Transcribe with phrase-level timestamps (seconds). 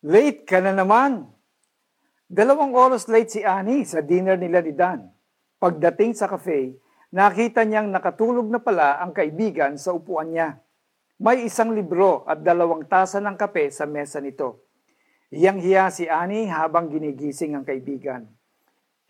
[0.00, 1.28] Late ka na naman.
[2.24, 5.04] Dalawang oras late si Annie sa dinner nila ni Dan.
[5.60, 6.72] Pagdating sa cafe,
[7.12, 10.56] nakita niyang nakatulog na pala ang kaibigan sa upuan niya.
[11.20, 14.64] May isang libro at dalawang tasa ng kape sa mesa nito.
[15.28, 18.24] Hiyang-hiya si Annie habang ginigising ang kaibigan.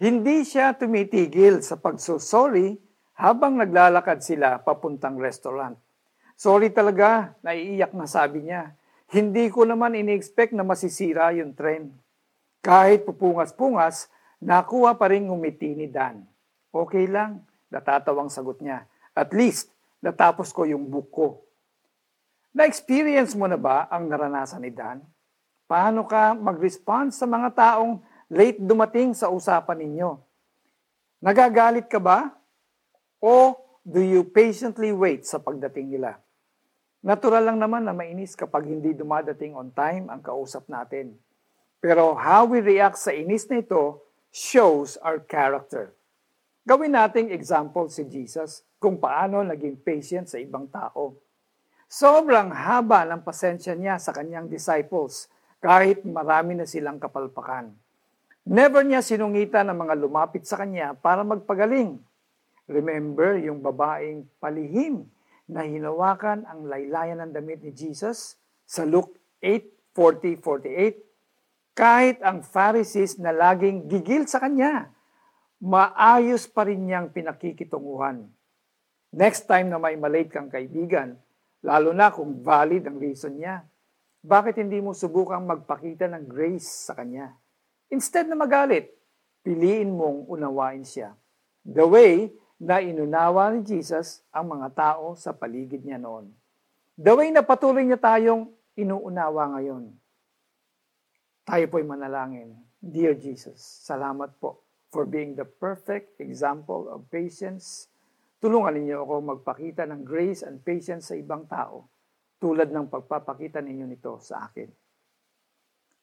[0.02, 2.74] Hindi siya tumitigil sa pagsusorry
[3.14, 5.78] habang naglalakad sila papuntang restaurant.
[6.34, 8.74] Sorry talaga, naiiyak na sabi niya.
[9.10, 11.90] Hindi ko naman ini-expect na masisira yung tren.
[12.62, 14.06] Kahit pupungas-pungas,
[14.38, 16.22] nakuha pa rin ngumiti ni Dan.
[16.70, 17.42] Okay lang,
[17.74, 18.86] natatawang sagot niya.
[19.10, 21.42] At least, natapos ko yung book ko.
[22.54, 25.02] Na-experience mo na ba ang naranasan ni Dan?
[25.66, 27.98] Paano ka mag-respond sa mga taong
[28.30, 30.22] late dumating sa usapan ninyo?
[31.18, 32.30] Nagagalit ka ba?
[33.18, 36.14] O do you patiently wait sa pagdating nila?
[37.00, 41.16] Natural lang naman na mainis kapag hindi dumadating on time ang kausap natin.
[41.80, 45.96] Pero how we react sa inis na ito shows our character.
[46.68, 51.16] Gawin nating example si Jesus kung paano naging patient sa ibang tao.
[51.88, 57.72] Sobrang haba ng pasensya niya sa kanyang disciples kahit marami na silang kapalpakan.
[58.44, 61.96] Never niya sinungitan ng mga lumapit sa kanya para magpagaling.
[62.68, 65.08] Remember yung babaeng palihim
[65.50, 73.34] na hinawakan ang laylayan ng damit ni Jesus sa Luke 8:40-48, kahit ang Pharisees na
[73.34, 74.94] laging gigil sa kanya,
[75.58, 78.30] maayos pa rin niyang pinakikitunguhan.
[79.10, 81.18] Next time na may malate kang kaibigan,
[81.66, 83.66] lalo na kung valid ang reason niya,
[84.22, 87.34] bakit hindi mo subukang magpakita ng grace sa kanya?
[87.90, 88.94] Instead na magalit,
[89.42, 91.16] piliin mong unawain siya.
[91.64, 96.28] The way na inunawa ni Jesus ang mga tao sa paligid niya noon.
[97.00, 99.88] The way na patuloy niya tayong inuunawa ngayon.
[101.48, 102.52] Tayo po'y manalangin.
[102.76, 103.56] Dear Jesus,
[103.88, 104.60] salamat po
[104.92, 107.88] for being the perfect example of patience.
[108.44, 111.88] Tulungan ninyo ako magpakita ng grace and patience sa ibang tao
[112.40, 114.68] tulad ng pagpapakita ninyo nito sa akin.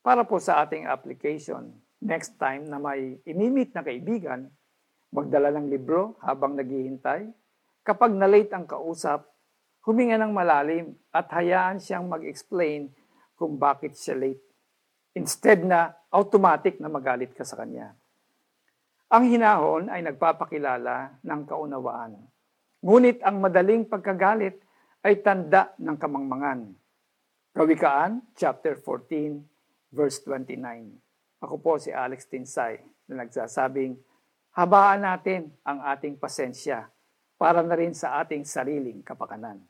[0.02, 1.70] Para po sa ating application,
[2.02, 4.50] next time na may inimit na kaibigan,
[5.12, 7.32] magdala ng libro habang naghihintay.
[7.84, 9.28] Kapag na-late ang kausap,
[9.88, 12.92] huminga ng malalim at hayaan siyang mag-explain
[13.40, 14.44] kung bakit siya late.
[15.16, 17.96] Instead na automatic na magalit ka sa kanya.
[19.08, 22.20] Ang hinahon ay nagpapakilala ng kaunawaan.
[22.84, 24.60] Ngunit ang madaling pagkagalit
[25.08, 26.76] ay tanda ng kamangmangan.
[27.56, 30.60] Kawikaan, chapter 14, verse 29.
[31.40, 33.96] Ako po si Alex Tinsay na nagsasabing,
[34.58, 36.90] habaan natin ang ating pasensya
[37.38, 39.62] para na rin sa ating sariling kapakanan.